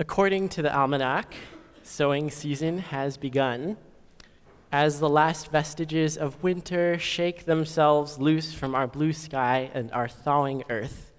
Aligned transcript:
According 0.00 0.48
to 0.50 0.62
the 0.62 0.74
almanac, 0.74 1.34
sowing 1.82 2.30
season 2.30 2.78
has 2.78 3.18
begun. 3.18 3.76
As 4.72 4.98
the 4.98 5.10
last 5.10 5.50
vestiges 5.50 6.16
of 6.16 6.42
winter 6.42 6.98
shake 6.98 7.44
themselves 7.44 8.18
loose 8.18 8.54
from 8.54 8.74
our 8.74 8.86
blue 8.86 9.12
sky 9.12 9.70
and 9.74 9.92
our 9.92 10.08
thawing 10.08 10.64
earth, 10.70 11.12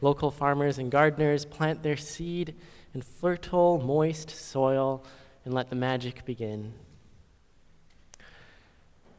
local 0.00 0.32
farmers 0.32 0.76
and 0.76 0.90
gardeners 0.90 1.44
plant 1.44 1.84
their 1.84 1.96
seed 1.96 2.56
in 2.94 3.00
fertile, 3.00 3.78
moist 3.78 4.30
soil 4.30 5.04
and 5.44 5.54
let 5.54 5.70
the 5.70 5.76
magic 5.76 6.24
begin. 6.24 6.74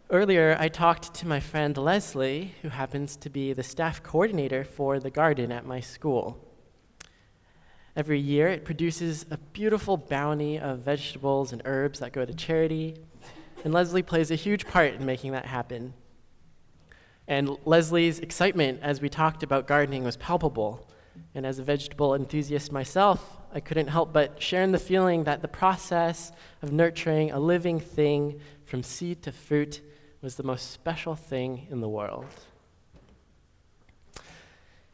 Earlier, 0.09 0.57
I 0.59 0.67
talked 0.67 1.13
to 1.13 1.27
my 1.27 1.39
friend 1.39 1.77
Leslie, 1.77 2.55
who 2.61 2.67
happens 2.67 3.15
to 3.15 3.29
be 3.29 3.53
the 3.53 3.63
staff 3.63 4.03
coordinator 4.03 4.65
for 4.65 4.99
the 4.99 5.09
garden 5.09 5.53
at 5.53 5.65
my 5.65 5.79
school. 5.79 6.46
Every 7.97 8.19
year, 8.19 8.47
it 8.47 8.63
produces 8.63 9.25
a 9.31 9.37
beautiful 9.37 9.97
bounty 9.97 10.59
of 10.59 10.81
vegetables 10.81 11.51
and 11.51 11.63
herbs 11.65 11.97
that 11.97 12.13
go 12.13 12.25
to 12.25 12.33
charity, 12.33 12.95
and 13.63 13.73
Leslie 13.73 14.03
plays 14.03 14.29
a 14.29 14.35
huge 14.35 14.67
part 14.67 14.93
in 14.93 15.03
making 15.03 15.31
that 15.31 15.47
happen. 15.47 15.95
And 17.27 17.57
Leslie's 17.65 18.19
excitement 18.19 18.81
as 18.83 19.01
we 19.01 19.09
talked 19.09 19.41
about 19.41 19.65
gardening 19.65 20.03
was 20.03 20.15
palpable. 20.15 20.87
And 21.33 21.43
as 21.43 21.57
a 21.57 21.63
vegetable 21.63 22.13
enthusiast 22.13 22.71
myself, 22.71 23.37
I 23.51 23.59
couldn't 23.59 23.87
help 23.87 24.13
but 24.13 24.39
share 24.39 24.61
in 24.61 24.71
the 24.71 24.77
feeling 24.77 25.23
that 25.23 25.41
the 25.41 25.47
process 25.47 26.31
of 26.61 26.71
nurturing 26.71 27.31
a 27.31 27.39
living 27.39 27.79
thing 27.79 28.39
from 28.63 28.83
seed 28.83 29.23
to 29.23 29.31
fruit 29.31 29.81
was 30.21 30.35
the 30.35 30.43
most 30.43 30.69
special 30.69 31.15
thing 31.15 31.65
in 31.71 31.81
the 31.81 31.89
world. 31.89 32.27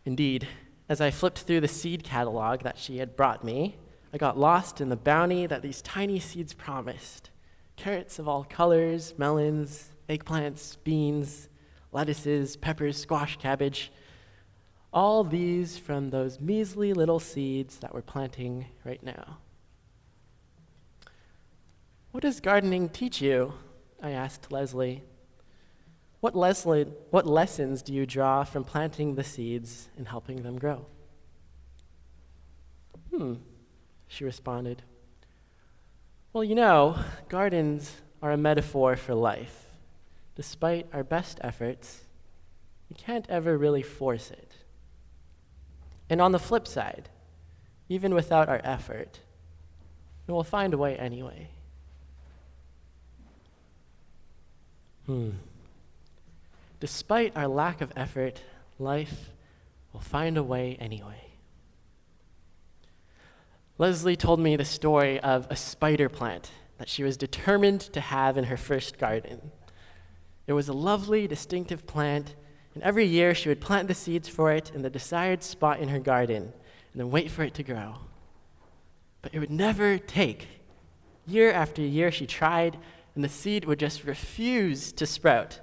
Indeed, 0.05 0.47
as 0.89 1.01
I 1.01 1.11
flipped 1.11 1.39
through 1.39 1.61
the 1.61 1.67
seed 1.67 2.03
catalog 2.03 2.61
that 2.63 2.77
she 2.77 2.97
had 2.97 3.15
brought 3.15 3.43
me, 3.43 3.77
I 4.13 4.17
got 4.17 4.37
lost 4.37 4.81
in 4.81 4.89
the 4.89 4.95
bounty 4.95 5.45
that 5.47 5.61
these 5.61 5.81
tiny 5.81 6.19
seeds 6.19 6.53
promised 6.53 7.29
carrots 7.75 8.19
of 8.19 8.27
all 8.27 8.43
colors, 8.43 9.15
melons, 9.17 9.91
eggplants, 10.07 10.77
beans, 10.83 11.49
lettuces, 11.91 12.55
peppers, 12.55 12.97
squash, 12.97 13.37
cabbage. 13.37 13.91
All 14.93 15.23
these 15.23 15.77
from 15.77 16.09
those 16.09 16.39
measly 16.39 16.93
little 16.93 17.19
seeds 17.19 17.77
that 17.77 17.93
we're 17.93 18.01
planting 18.01 18.67
right 18.83 19.01
now. 19.01 19.37
What 22.11 22.21
does 22.21 22.39
gardening 22.39 22.89
teach 22.89 23.21
you? 23.21 23.53
I 24.01 24.11
asked 24.11 24.51
Leslie. 24.51 25.01
What, 26.23 26.37
Leslie, 26.37 26.85
what 27.09 27.27
lessons 27.27 27.81
do 27.81 27.93
you 27.93 28.05
draw 28.05 28.45
from 28.45 28.63
planting 28.63 29.15
the 29.15 29.25
seeds 29.25 29.89
and 29.97 30.07
helping 30.07 30.41
them 30.41 30.57
grow? 30.57 30.85
Hmm, 33.11 33.33
she 34.07 34.23
responded. 34.23 34.83
Well, 36.31 36.45
you 36.45 36.55
know, 36.55 36.97
gardens 37.27 37.97
are 38.21 38.31
a 38.31 38.37
metaphor 38.37 38.95
for 38.95 39.13
life. 39.13 39.65
Despite 40.37 40.87
our 40.93 41.03
best 41.03 41.39
efforts, 41.41 42.05
we 42.89 42.95
can't 42.95 43.29
ever 43.29 43.57
really 43.57 43.83
force 43.83 44.31
it. 44.31 44.53
And 46.09 46.21
on 46.21 46.31
the 46.31 46.39
flip 46.39 46.69
side, 46.69 47.09
even 47.89 48.15
without 48.15 48.47
our 48.47 48.61
effort, 48.63 49.19
we 50.25 50.33
will 50.33 50.45
find 50.45 50.73
a 50.73 50.77
way 50.77 50.95
anyway. 50.95 51.49
Hmm. 55.05 55.31
Despite 56.83 57.37
our 57.37 57.47
lack 57.47 57.79
of 57.79 57.93
effort, 57.95 58.41
life 58.77 59.29
will 59.93 60.01
find 60.01 60.37
a 60.37 60.43
way 60.43 60.75
anyway. 60.81 61.31
Leslie 63.77 64.17
told 64.17 64.41
me 64.41 64.57
the 64.57 64.65
story 64.65 65.17
of 65.21 65.47
a 65.49 65.55
spider 65.55 66.09
plant 66.09 66.51
that 66.79 66.89
she 66.89 67.01
was 67.01 67.15
determined 67.15 67.79
to 67.79 68.01
have 68.01 68.37
in 68.37 68.43
her 68.43 68.57
first 68.57 68.97
garden. 68.97 69.51
It 70.45 70.51
was 70.51 70.67
a 70.67 70.73
lovely, 70.73 71.25
distinctive 71.25 71.87
plant, 71.87 72.35
and 72.73 72.83
every 72.83 73.05
year 73.05 73.33
she 73.33 73.47
would 73.47 73.61
plant 73.61 73.87
the 73.87 73.93
seeds 73.93 74.27
for 74.27 74.51
it 74.51 74.69
in 74.75 74.81
the 74.81 74.89
desired 74.89 75.41
spot 75.41 75.79
in 75.79 75.87
her 75.87 75.99
garden 75.99 76.51
and 76.91 76.99
then 76.99 77.09
wait 77.09 77.31
for 77.31 77.43
it 77.43 77.53
to 77.53 77.63
grow. 77.63 77.95
But 79.21 79.33
it 79.33 79.39
would 79.39 79.49
never 79.49 79.97
take. 79.97 80.49
Year 81.25 81.49
after 81.49 81.81
year 81.81 82.11
she 82.11 82.27
tried, 82.27 82.77
and 83.15 83.23
the 83.23 83.29
seed 83.29 83.63
would 83.63 83.79
just 83.79 84.03
refuse 84.03 84.91
to 84.91 85.05
sprout. 85.05 85.61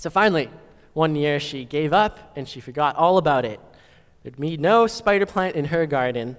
So 0.00 0.08
finally, 0.08 0.48
one 0.94 1.14
year 1.14 1.38
she 1.38 1.66
gave 1.66 1.92
up 1.92 2.32
and 2.34 2.48
she 2.48 2.60
forgot 2.60 2.96
all 2.96 3.18
about 3.18 3.44
it. 3.44 3.60
There'd 4.22 4.40
be 4.40 4.56
no 4.56 4.86
spider 4.86 5.26
plant 5.26 5.56
in 5.56 5.66
her 5.66 5.84
garden. 5.84 6.38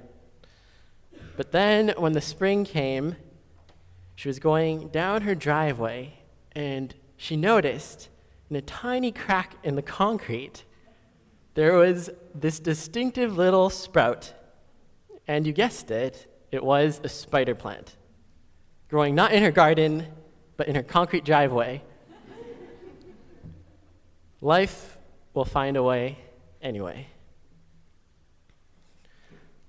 But 1.38 1.51
then, 1.51 1.94
when 1.95 2.13
the 2.13 2.21
spring 2.21 2.66
came, 2.66 3.17
she 4.16 4.27
was 4.27 4.39
going 4.39 4.88
down 4.88 5.21
her 5.21 5.35
driveway 5.35 6.13
and 6.53 6.95
she 7.17 7.38
noticed 7.38 8.09
in 8.50 8.55
a 8.55 8.63
tiny 8.63 9.11
crack 9.11 9.53
in 9.63 9.75
the 9.75 9.83
concrete 9.83 10.63
there 11.53 11.73
was 11.73 12.09
this 12.33 12.59
distinctive 12.59 13.38
little 13.38 13.69
sprout. 13.69 14.33
And 15.27 15.45
you 15.45 15.53
guessed 15.53 15.91
it, 15.91 16.25
it 16.51 16.63
was 16.63 17.00
a 17.03 17.09
spider 17.09 17.53
plant, 17.53 17.95
growing 18.89 19.13
not 19.13 19.33
in 19.33 19.44
her 19.44 19.51
garden, 19.51 20.07
but 20.57 20.67
in 20.67 20.73
her 20.73 20.81
concrete 20.81 21.25
driveway. 21.25 21.83
Life 24.41 24.97
will 25.35 25.46
find 25.46 25.78
a 25.78 25.84
way 25.84 26.18
anyway. 26.62 27.07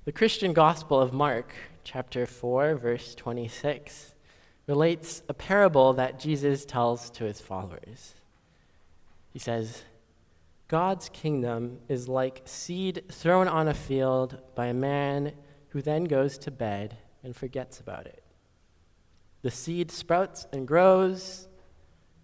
The 0.06 0.12
Christian 0.12 0.55
Gospel 0.55 0.99
of 0.99 1.12
Mark, 1.12 1.55
chapter 1.84 2.25
4, 2.25 2.77
verse 2.77 3.15
26, 3.15 4.15
relates 4.66 5.22
a 5.28 5.34
parable 5.34 5.93
that 5.93 6.19
Jesus 6.19 6.65
tells 6.65 7.11
to 7.11 7.25
his 7.25 7.41
followers. 7.41 8.15
He 9.31 9.38
says, 9.38 9.82
God's 10.69 11.11
kingdom 11.11 11.81
is 11.88 12.09
like 12.09 12.41
seed 12.47 13.05
thrown 13.12 13.49
on 13.49 13.69
a 13.69 13.75
field 13.75 14.38
by 14.55 14.66
a 14.66 14.75
man 14.75 15.32
who 15.69 15.82
then 15.82 16.05
goes 16.05 16.38
to 16.38 16.50
bed 16.50 16.97
and 17.22 17.37
forgets 17.37 17.78
about 17.78 18.06
it. 18.06 18.22
The 19.43 19.50
seed 19.50 19.91
sprouts 19.91 20.47
and 20.50 20.66
grows. 20.66 21.47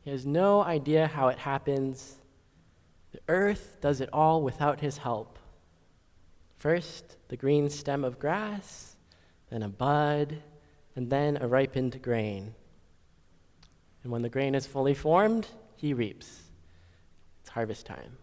He 0.01 0.11
has 0.11 0.25
no 0.25 0.63
idea 0.63 1.09
how 1.09 1.29
it 1.29 1.39
happens. 1.39 2.18
The 3.13 3.21
earth 3.29 3.79
does 3.81 4.01
it 4.01 4.11
all 4.13 4.43
without 4.43 4.81
his 4.81 4.99
help. 4.99 5.39
First, 6.57 7.17
the 7.29 7.37
green 7.37 7.71
stem 7.71 8.05
of 8.05 8.19
grass, 8.19 8.97
then 9.51 9.63
a 9.63 9.69
bud, 9.69 10.43
and 10.97 11.09
then 11.09 11.39
a 11.41 11.47
ripened 11.47 12.03
grain. 12.03 12.55
And 14.03 14.13
when 14.13 14.23
the 14.23 14.29
grain 14.29 14.55
is 14.55 14.67
fully 14.67 14.95
formed, 14.95 15.47
he 15.77 15.95
reaps. 15.95 16.43
It's 17.41 17.51
harvest 17.51 17.87
time. 17.87 18.19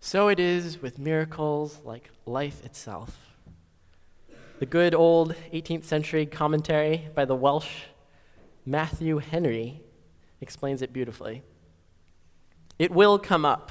So 0.00 0.28
it 0.28 0.40
is 0.40 0.82
with 0.82 0.98
miracles 0.98 1.80
like 1.84 2.10
life 2.26 2.64
itself. 2.64 3.16
The 4.58 4.66
good 4.66 4.94
old 4.94 5.34
18th 5.52 5.84
century 5.84 6.26
commentary 6.26 7.08
by 7.14 7.24
the 7.24 7.36
Welsh 7.36 7.84
Matthew 8.66 9.18
Henry 9.18 9.80
explains 10.40 10.82
it 10.82 10.92
beautifully. 10.92 11.42
It 12.78 12.90
will 12.90 13.18
come 13.18 13.44
up. 13.44 13.70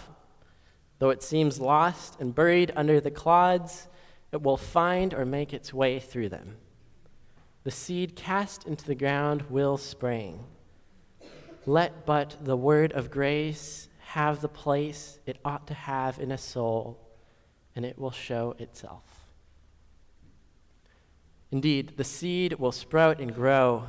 Though 0.99 1.09
it 1.09 1.23
seems 1.23 1.59
lost 1.59 2.19
and 2.19 2.35
buried 2.35 2.71
under 2.75 2.99
the 2.99 3.11
clods, 3.11 3.87
it 4.31 4.41
will 4.41 4.57
find 4.57 5.13
or 5.13 5.25
make 5.25 5.53
its 5.53 5.73
way 5.73 5.99
through 5.99 6.29
them. 6.29 6.57
The 7.63 7.71
seed 7.71 8.15
cast 8.15 8.65
into 8.65 8.85
the 8.85 8.95
ground 8.95 9.43
will 9.49 9.77
spring. 9.77 10.45
Let 11.65 12.05
but 12.05 12.37
the 12.43 12.57
word 12.57 12.91
of 12.93 13.11
grace 13.11 13.87
have 13.99 14.41
the 14.41 14.49
place 14.49 15.19
it 15.25 15.37
ought 15.45 15.67
to 15.67 15.73
have 15.73 16.19
in 16.19 16.31
a 16.31 16.37
soul, 16.37 16.99
and 17.75 17.85
it 17.85 17.99
will 17.99 18.11
show 18.11 18.55
itself. 18.57 19.03
Indeed, 21.51 21.93
the 21.97 22.03
seed 22.03 22.53
will 22.53 22.71
sprout 22.71 23.19
and 23.19 23.33
grow, 23.33 23.85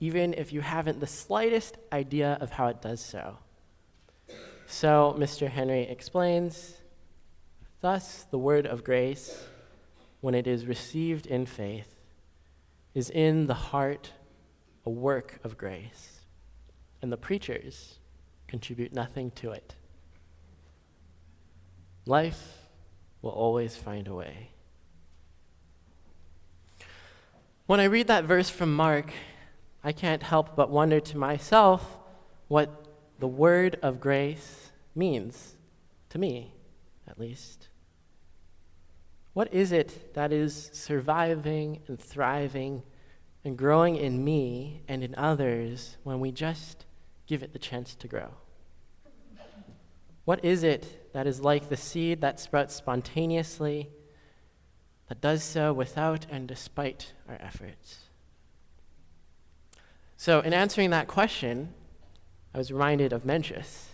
even 0.00 0.34
if 0.34 0.52
you 0.52 0.62
haven't 0.62 1.00
the 1.00 1.06
slightest 1.06 1.76
idea 1.92 2.38
of 2.40 2.50
how 2.50 2.68
it 2.68 2.82
does 2.82 3.00
so. 3.00 3.38
So, 4.72 5.14
Mr. 5.18 5.50
Henry 5.50 5.82
explains 5.82 6.78
Thus, 7.82 8.24
the 8.30 8.38
word 8.38 8.66
of 8.66 8.82
grace, 8.82 9.44
when 10.22 10.34
it 10.34 10.46
is 10.46 10.64
received 10.64 11.26
in 11.26 11.44
faith, 11.44 11.94
is 12.94 13.10
in 13.10 13.48
the 13.48 13.54
heart 13.54 14.12
a 14.86 14.90
work 14.90 15.40
of 15.44 15.58
grace, 15.58 16.22
and 17.02 17.12
the 17.12 17.18
preachers 17.18 17.98
contribute 18.48 18.94
nothing 18.94 19.30
to 19.32 19.50
it. 19.50 19.74
Life 22.06 22.66
will 23.20 23.30
always 23.30 23.76
find 23.76 24.08
a 24.08 24.14
way. 24.14 24.52
When 27.66 27.78
I 27.78 27.84
read 27.84 28.06
that 28.06 28.24
verse 28.24 28.48
from 28.48 28.74
Mark, 28.74 29.12
I 29.84 29.92
can't 29.92 30.22
help 30.22 30.56
but 30.56 30.70
wonder 30.70 30.98
to 30.98 31.18
myself 31.18 31.98
what 32.48 32.81
the 33.22 33.28
word 33.28 33.78
of 33.82 34.00
grace 34.00 34.72
means, 34.96 35.54
to 36.08 36.18
me 36.18 36.52
at 37.06 37.20
least. 37.20 37.68
What 39.32 39.54
is 39.54 39.70
it 39.70 40.12
that 40.14 40.32
is 40.32 40.70
surviving 40.72 41.82
and 41.86 42.00
thriving 42.00 42.82
and 43.44 43.56
growing 43.56 43.94
in 43.94 44.24
me 44.24 44.82
and 44.88 45.04
in 45.04 45.14
others 45.14 45.98
when 46.02 46.18
we 46.18 46.32
just 46.32 46.84
give 47.28 47.44
it 47.44 47.52
the 47.52 47.60
chance 47.60 47.94
to 47.94 48.08
grow? 48.08 48.30
What 50.24 50.44
is 50.44 50.64
it 50.64 51.12
that 51.12 51.28
is 51.28 51.40
like 51.40 51.68
the 51.68 51.76
seed 51.76 52.22
that 52.22 52.40
sprouts 52.40 52.74
spontaneously, 52.74 53.88
that 55.08 55.20
does 55.20 55.44
so 55.44 55.72
without 55.72 56.26
and 56.28 56.48
despite 56.48 57.12
our 57.28 57.36
efforts? 57.38 57.98
So, 60.16 60.40
in 60.40 60.52
answering 60.52 60.90
that 60.90 61.06
question, 61.06 61.72
I 62.54 62.58
was 62.58 62.70
reminded 62.70 63.12
of 63.12 63.24
Mencius. 63.24 63.86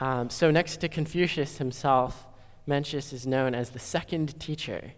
Um, 0.00 0.30
so, 0.30 0.50
next 0.50 0.78
to 0.78 0.88
Confucius 0.88 1.58
himself, 1.58 2.26
Mencius 2.66 3.12
is 3.12 3.26
known 3.26 3.54
as 3.54 3.70
the 3.70 3.78
second 3.78 4.38
teacher, 4.40 4.92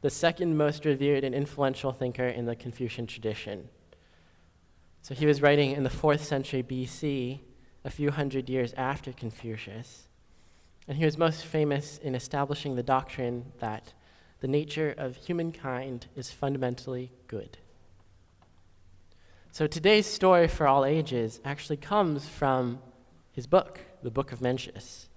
the 0.00 0.10
second 0.10 0.56
most 0.56 0.84
revered 0.84 1.24
and 1.24 1.34
influential 1.34 1.92
thinker 1.92 2.26
in 2.26 2.46
the 2.46 2.56
Confucian 2.56 3.06
tradition. 3.06 3.68
So, 5.02 5.14
he 5.14 5.26
was 5.26 5.42
writing 5.42 5.72
in 5.72 5.84
the 5.84 5.90
fourth 5.90 6.24
century 6.24 6.62
BC, 6.62 7.40
a 7.84 7.90
few 7.90 8.10
hundred 8.10 8.48
years 8.48 8.72
after 8.74 9.12
Confucius. 9.12 10.08
And 10.88 10.98
he 10.98 11.04
was 11.04 11.18
most 11.18 11.44
famous 11.44 11.98
in 11.98 12.14
establishing 12.14 12.76
the 12.76 12.82
doctrine 12.82 13.52
that 13.60 13.92
the 14.40 14.48
nature 14.48 14.94
of 14.96 15.16
humankind 15.16 16.06
is 16.16 16.30
fundamentally 16.30 17.12
good. 17.28 17.58
So 19.54 19.66
today's 19.66 20.06
story 20.06 20.48
for 20.48 20.66
all 20.66 20.82
ages 20.82 21.38
actually 21.44 21.76
comes 21.76 22.26
from 22.26 22.78
his 23.32 23.46
book, 23.46 23.80
the 24.02 24.10
Book 24.10 24.32
of 24.32 24.40
Mencius. 24.40 25.08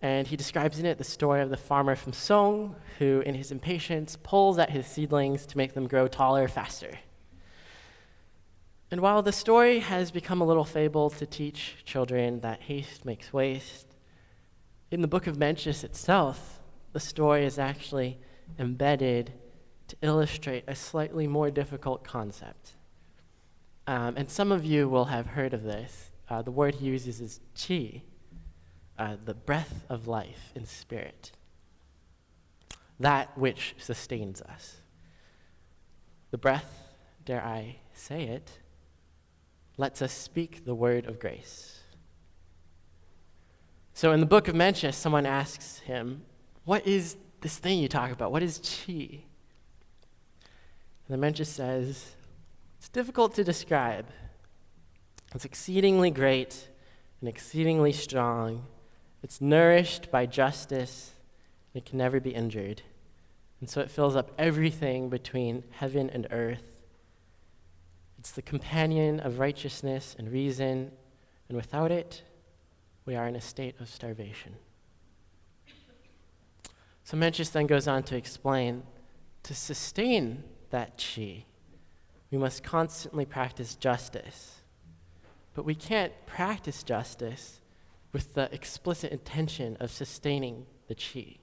And 0.00 0.26
he 0.26 0.38
describes 0.38 0.78
in 0.78 0.86
it 0.86 0.96
the 0.96 1.04
story 1.04 1.42
of 1.42 1.50
the 1.50 1.58
farmer 1.58 1.96
from 1.96 2.14
Song 2.14 2.76
who, 2.98 3.20
in 3.26 3.34
his 3.34 3.52
impatience, 3.52 4.16
pulls 4.22 4.58
at 4.58 4.70
his 4.70 4.86
seedlings 4.86 5.44
to 5.48 5.58
make 5.58 5.74
them 5.74 5.86
grow 5.86 6.08
taller 6.08 6.48
faster. 6.48 6.98
And 8.90 9.02
while 9.02 9.20
the 9.20 9.32
story 9.32 9.80
has 9.80 10.10
become 10.10 10.40
a 10.40 10.46
little 10.46 10.64
fable 10.64 11.10
to 11.10 11.26
teach 11.26 11.84
children 11.84 12.40
that 12.40 12.62
haste 12.62 13.04
makes 13.04 13.34
waste, 13.34 13.98
in 14.90 15.02
the 15.02 15.08
book 15.08 15.26
of 15.26 15.36
Mencius 15.36 15.84
itself, 15.84 16.62
the 16.94 17.00
story 17.00 17.44
is 17.44 17.58
actually 17.58 18.18
embedded 18.58 19.34
to 19.88 19.96
illustrate 20.00 20.64
a 20.66 20.74
slightly 20.74 21.26
more 21.26 21.50
difficult 21.50 22.02
concept. 22.02 22.75
Um, 23.86 24.16
and 24.16 24.28
some 24.28 24.50
of 24.50 24.64
you 24.64 24.88
will 24.88 25.04
have 25.06 25.26
heard 25.26 25.54
of 25.54 25.62
this. 25.62 26.10
Uh, 26.28 26.42
the 26.42 26.50
word 26.50 26.76
he 26.76 26.86
uses 26.86 27.20
is 27.20 27.40
chi, 27.56 28.02
uh, 28.98 29.16
the 29.24 29.34
breath 29.34 29.84
of 29.88 30.08
life 30.08 30.52
in 30.56 30.66
spirit, 30.66 31.30
that 32.98 33.36
which 33.38 33.74
sustains 33.78 34.42
us. 34.42 34.76
The 36.32 36.38
breath, 36.38 36.88
dare 37.24 37.44
I 37.44 37.76
say 37.92 38.24
it, 38.24 38.50
lets 39.76 40.02
us 40.02 40.12
speak 40.12 40.64
the 40.64 40.74
word 40.74 41.06
of 41.06 41.20
grace. 41.20 41.80
So 43.94 44.12
in 44.12 44.20
the 44.20 44.26
book 44.26 44.48
of 44.48 44.54
Mencius, 44.54 44.94
someone 44.94 45.26
asks 45.26 45.78
him, 45.78 46.22
What 46.64 46.86
is 46.86 47.16
this 47.40 47.58
thing 47.58 47.78
you 47.78 47.88
talk 47.88 48.10
about? 48.10 48.32
What 48.32 48.42
is 48.42 48.58
chi? 48.58 49.22
And 51.08 51.08
the 51.08 51.16
Mencius 51.16 51.46
says, 51.46 52.16
It's 52.78 52.88
difficult 52.88 53.34
to 53.34 53.44
describe. 53.44 54.06
It's 55.34 55.44
exceedingly 55.44 56.10
great 56.10 56.68
and 57.20 57.28
exceedingly 57.28 57.92
strong. 57.92 58.66
It's 59.22 59.40
nourished 59.40 60.10
by 60.10 60.26
justice. 60.26 61.12
And 61.72 61.82
it 61.82 61.86
can 61.88 61.98
never 61.98 62.20
be 62.20 62.30
injured. 62.30 62.82
And 63.60 63.68
so 63.68 63.80
it 63.80 63.90
fills 63.90 64.16
up 64.16 64.32
everything 64.38 65.08
between 65.08 65.64
heaven 65.70 66.10
and 66.10 66.26
earth 66.30 66.76
it's 68.26 68.32
the 68.32 68.42
companion 68.42 69.20
of 69.20 69.38
righteousness 69.38 70.16
and 70.18 70.28
reason, 70.28 70.90
and 71.48 71.56
without 71.56 71.92
it, 71.92 72.24
we 73.04 73.14
are 73.14 73.28
in 73.28 73.36
a 73.36 73.40
state 73.40 73.76
of 73.78 73.88
starvation. 73.88 74.56
So 77.04 77.16
Mencius 77.16 77.52
then 77.52 77.68
goes 77.68 77.86
on 77.86 78.02
to 78.02 78.16
explain 78.16 78.82
to 79.44 79.54
sustain 79.54 80.42
that 80.70 80.98
chi, 80.98 81.44
we 82.30 82.38
must 82.38 82.62
constantly 82.62 83.24
practice 83.24 83.74
justice. 83.76 84.56
But 85.54 85.64
we 85.64 85.74
can't 85.74 86.12
practice 86.26 86.82
justice 86.82 87.60
with 88.12 88.34
the 88.34 88.52
explicit 88.52 89.12
intention 89.12 89.76
of 89.80 89.90
sustaining 89.90 90.66
the 90.88 90.94
chi. 90.94 91.38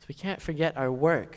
So 0.00 0.06
we 0.08 0.14
can't 0.14 0.42
forget 0.42 0.76
our 0.76 0.90
work, 0.90 1.36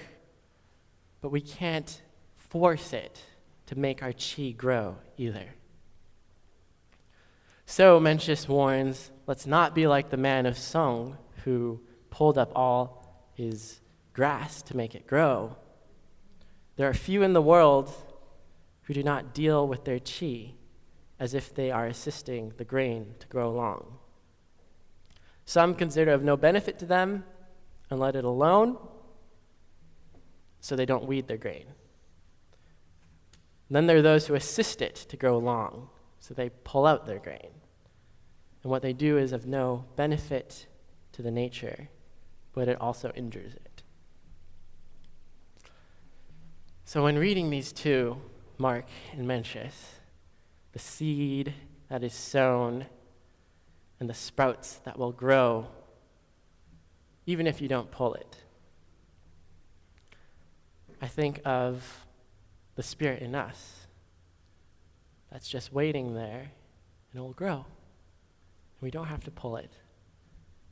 but 1.21 1.29
we 1.29 1.41
can't 1.41 2.01
force 2.35 2.93
it 2.93 3.21
to 3.67 3.77
make 3.77 4.01
our 4.01 4.13
chi 4.13 4.51
grow 4.51 4.97
either. 5.17 5.55
So 7.65 7.99
Mencius 7.99 8.47
warns 8.47 9.11
let's 9.27 9.47
not 9.47 9.73
be 9.73 9.87
like 9.87 10.09
the 10.09 10.17
man 10.17 10.45
of 10.45 10.57
Song 10.57 11.17
who 11.43 11.81
pulled 12.09 12.37
up 12.37 12.51
all 12.55 13.31
his 13.33 13.79
grass 14.13 14.61
to 14.63 14.77
make 14.77 14.95
it 14.95 15.07
grow. 15.07 15.55
There 16.75 16.87
are 16.87 16.93
few 16.93 17.23
in 17.23 17.33
the 17.33 17.41
world 17.41 17.91
who 18.85 18.93
do 18.93 19.03
not 19.03 19.33
deal 19.33 19.67
with 19.67 19.83
their 19.83 19.99
chi 19.99 20.53
as 21.19 21.33
if 21.33 21.53
they 21.53 21.71
are 21.71 21.87
assisting 21.87 22.53
the 22.57 22.65
grain 22.65 23.15
to 23.19 23.27
grow 23.27 23.51
long. 23.51 23.97
Some 25.45 25.75
consider 25.75 26.11
of 26.11 26.23
no 26.23 26.35
benefit 26.35 26.79
to 26.79 26.85
them 26.85 27.23
and 27.89 27.99
let 27.99 28.15
it 28.15 28.25
alone 28.25 28.77
so 30.59 30.75
they 30.75 30.85
don't 30.85 31.05
weed 31.05 31.27
their 31.27 31.37
grain. 31.37 31.65
Then 33.69 33.87
there 33.87 33.97
are 33.97 34.01
those 34.01 34.27
who 34.27 34.35
assist 34.35 34.81
it 34.81 34.95
to 34.95 35.17
grow 35.17 35.37
long, 35.37 35.89
so 36.19 36.33
they 36.33 36.49
pull 36.63 36.85
out 36.85 37.05
their 37.05 37.19
grain. 37.19 37.49
And 38.63 38.71
what 38.71 38.81
they 38.81 38.93
do 38.93 39.17
is 39.17 39.31
of 39.31 39.45
no 39.45 39.85
benefit 39.95 40.67
to 41.13 41.21
the 41.21 41.31
nature, 41.31 41.89
but 42.53 42.67
it 42.67 42.79
also 42.79 43.11
injures 43.15 43.53
it. 43.53 43.83
So 46.83 47.03
when 47.03 47.17
reading 47.17 47.49
these 47.49 47.71
two, 47.71 48.17
Mark 48.57 48.85
and 49.11 49.27
Mencius, 49.27 49.99
the 50.71 50.79
seed 50.79 51.53
that 51.89 52.03
is 52.03 52.13
sown 52.13 52.85
and 53.99 54.09
the 54.09 54.13
sprouts 54.13 54.79
that 54.85 54.97
will 54.97 55.11
grow, 55.11 55.67
even 57.25 57.47
if 57.47 57.61
you 57.61 57.67
don't 57.67 57.91
pull 57.91 58.13
it, 58.13 58.37
I 61.01 61.07
think 61.07 61.41
of 61.45 62.05
the 62.75 62.83
Spirit 62.83 63.21
in 63.21 63.35
us 63.35 63.87
that's 65.31 65.47
just 65.47 65.73
waiting 65.73 66.13
there 66.13 66.51
and 67.11 67.19
it 67.19 67.21
will 67.21 67.33
grow. 67.33 67.65
We 68.81 68.91
don't 68.91 69.07
have 69.07 69.23
to 69.25 69.31
pull 69.31 69.57
it, 69.57 69.71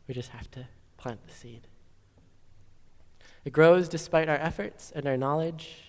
we 0.07 0.13
just 0.13 0.29
have 0.29 0.49
to 0.51 0.67
plant 0.97 1.25
the 1.27 1.33
seed. 1.33 1.67
It 3.45 3.51
grows 3.51 3.89
despite 3.89 4.29
our 4.29 4.37
efforts 4.37 4.91
and 4.95 5.05
our 5.07 5.17
knowledge, 5.17 5.83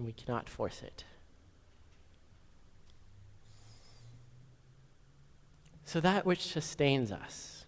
and 0.00 0.06
we 0.06 0.14
cannot 0.14 0.48
force 0.48 0.80
it. 0.82 1.04
So, 5.84 6.00
that 6.00 6.24
which 6.24 6.46
sustains 6.46 7.12
us, 7.12 7.66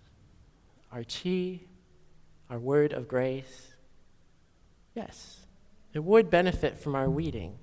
our 0.91 1.05
chi, 1.05 1.61
our 2.49 2.59
word 2.59 2.95
of 2.95 3.07
grace, 3.07 3.75
yes, 4.95 5.41
it 5.93 6.03
would 6.03 6.31
benefit 6.31 6.79
from 6.79 6.95
our 6.95 7.11
weeding. 7.11 7.59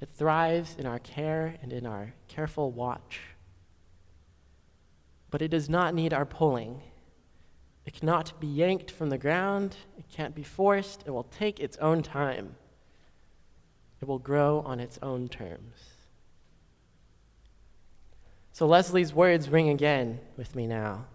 It 0.00 0.08
thrives 0.08 0.76
in 0.78 0.86
our 0.86 1.00
care 1.00 1.56
and 1.62 1.72
in 1.72 1.84
our 1.84 2.14
careful 2.28 2.70
watch. 2.70 3.22
But 5.30 5.42
it 5.42 5.48
does 5.48 5.68
not 5.68 5.96
need 5.96 6.14
our 6.14 6.26
pulling. 6.26 6.80
It 7.86 7.94
cannot 7.94 8.38
be 8.38 8.46
yanked 8.46 8.92
from 8.92 9.08
the 9.08 9.18
ground. 9.18 9.74
It 9.98 10.04
can't 10.08 10.36
be 10.36 10.44
forced. 10.44 11.02
It 11.06 11.10
will 11.10 11.24
take 11.24 11.58
its 11.58 11.76
own 11.78 12.04
time. 12.04 12.54
It 14.02 14.08
will 14.08 14.18
grow 14.18 14.60
on 14.66 14.80
its 14.80 14.98
own 15.00 15.28
terms. 15.28 15.78
So 18.52 18.66
Leslie's 18.66 19.14
words 19.14 19.48
ring 19.48 19.70
again 19.70 20.18
with 20.36 20.54
me 20.54 20.66
now. 20.66 21.06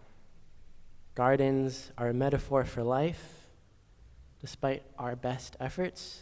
Gardens 1.14 1.92
are 1.98 2.08
a 2.08 2.14
metaphor 2.14 2.64
for 2.64 2.82
life 2.82 3.38
despite 4.40 4.84
our 4.98 5.16
best 5.16 5.58
efforts, 5.60 6.22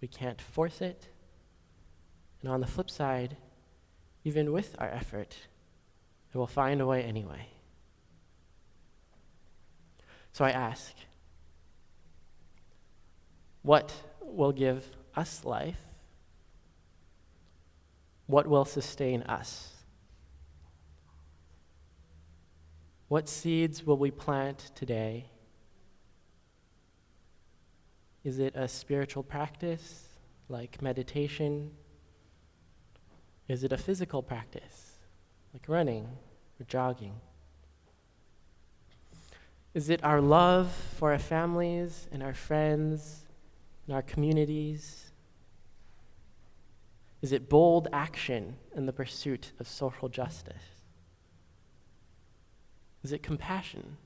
we 0.00 0.08
can't 0.08 0.40
force 0.40 0.80
it. 0.80 1.08
And 2.40 2.50
on 2.50 2.60
the 2.60 2.66
flip 2.66 2.90
side, 2.90 3.36
even 4.24 4.52
with 4.52 4.74
our 4.78 4.88
effort, 4.88 5.36
it 6.32 6.38
will 6.38 6.46
find 6.46 6.80
a 6.80 6.86
way 6.86 7.02
anyway. 7.02 7.48
So 10.32 10.44
I 10.44 10.50
ask, 10.50 10.92
what 13.62 13.92
will 14.20 14.52
give 14.52 14.90
us 15.16 15.44
life? 15.44 15.80
What 18.26 18.46
will 18.46 18.64
sustain 18.64 19.22
us? 19.22 19.72
What 23.08 23.28
seeds 23.28 23.84
will 23.84 23.98
we 23.98 24.10
plant 24.10 24.72
today 24.74 25.30
Is 28.26 28.40
it 28.40 28.56
a 28.56 28.66
spiritual 28.66 29.22
practice 29.22 30.08
like 30.48 30.82
meditation? 30.82 31.70
Is 33.46 33.62
it 33.62 33.70
a 33.70 33.78
physical 33.78 34.20
practice 34.20 34.96
like 35.54 35.62
running 35.68 36.08
or 36.58 36.64
jogging? 36.66 37.20
Is 39.74 39.90
it 39.90 40.02
our 40.02 40.20
love 40.20 40.72
for 40.98 41.12
our 41.12 41.20
families 41.20 42.08
and 42.10 42.20
our 42.20 42.34
friends 42.34 43.26
and 43.86 43.94
our 43.94 44.02
communities? 44.02 45.05
Is 47.22 47.32
it 47.32 47.48
bold 47.48 47.88
action 47.92 48.56
in 48.74 48.86
the 48.86 48.92
pursuit 48.92 49.52
of 49.58 49.66
social 49.66 50.08
justice? 50.08 50.62
Is 53.02 53.12
it 53.12 53.22
compassion 53.22 53.96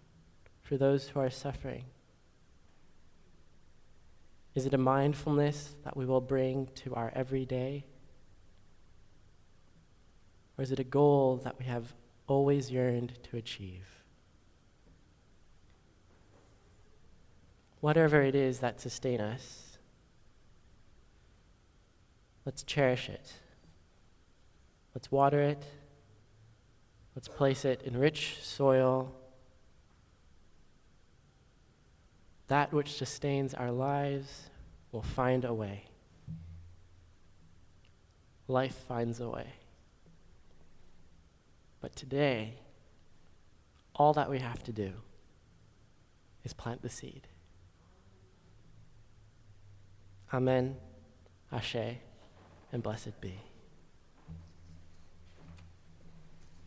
for 0.63 0.77
those 0.77 1.09
who 1.09 1.21
are 1.21 1.31
suffering? 1.31 1.85
Is 4.55 4.67
it 4.67 4.75
a 4.75 4.79
mindfulness 4.79 5.77
that 5.85 5.97
we 5.97 6.05
will 6.05 6.21
bring 6.21 6.69
to 6.77 6.95
our 6.95 7.13
everyday? 7.15 7.87
Or 10.59 10.63
is 10.63 10.73
it 10.73 10.79
a 10.79 10.85
goal 10.85 11.41
that 11.45 11.59
we 11.59 11.65
have 11.65 11.95
always 12.27 12.71
yearned 12.71 13.19
to 13.31 13.37
achieve? 13.37 13.87
Whatever 17.81 18.23
it 18.23 18.35
is 18.35 18.59
that 18.59 18.81
sustains 18.81 19.23
us, 19.23 19.70
let's 22.45 22.63
cherish 22.63 23.09
it. 23.09 23.35
Let's 24.95 25.11
water 25.11 25.41
it. 25.41 25.65
Let's 27.15 27.29
place 27.29 27.65
it 27.65 27.83
in 27.83 27.97
rich 27.97 28.39
soil. 28.43 29.15
That 32.49 32.73
which 32.73 32.93
sustains 32.95 33.55
our 33.55 33.71
lives 33.71 34.51
will 34.93 35.03
find 35.03 35.45
a 35.45 35.55
way. 35.55 35.85
Life 38.49 38.75
finds 38.89 39.21
a 39.21 39.29
way. 39.29 39.47
But 41.81 41.95
today, 41.95 42.55
all 43.95 44.13
that 44.15 44.29
we 44.29 44.41
have 44.41 44.63
to 44.65 44.73
do 44.73 44.93
is 46.45 46.53
plant 46.53 46.83
the 46.83 46.89
seed. 46.89 47.29
Amen, 50.33 50.77
Ashe, 51.53 51.99
and 52.73 52.83
blessed 52.83 53.21
be. 53.21 53.50